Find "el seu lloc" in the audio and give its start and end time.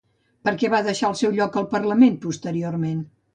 1.11-1.59